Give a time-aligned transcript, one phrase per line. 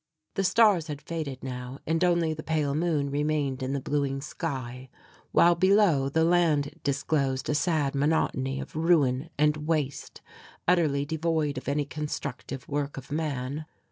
[0.33, 4.89] The stars had faded now and only the pale moon remained in the bluing sky,
[5.31, 10.23] while below the land disclosed a sad monotony of ruin and waste,
[10.67, 13.67] utterly devoid of any constructive work of man.